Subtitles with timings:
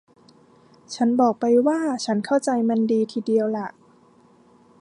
[0.95, 3.67] ฉันบอกไปว่าฉันเข้าใจมันดีทีเดียวล่ะ